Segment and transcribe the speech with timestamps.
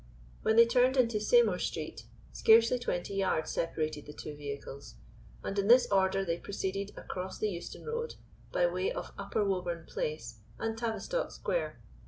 [0.41, 4.95] When they turned into Seymour Street, scarcely twenty yards separated the two vehicles,
[5.43, 8.15] and in this order they proceeded across the Euston Road,
[8.51, 11.79] by way of Upper Woburn Place and Tavistock Square.